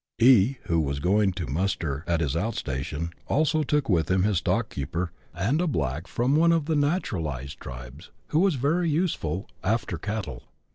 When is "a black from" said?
5.61-6.35